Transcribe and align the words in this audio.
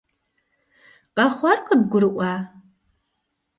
Къэхъуар 1.15 1.59
къыбгурыӀуа? 1.67 2.33